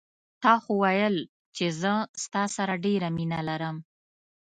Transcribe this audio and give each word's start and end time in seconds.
تا 0.43 0.53
خو 0.63 0.71
ویل 0.83 1.15
چې 1.55 1.65
زه 1.81 1.93
ستا 2.23 2.43
سره 2.55 2.73
ډېره 2.85 3.07
مینه 3.17 3.39
لرم 3.49 3.77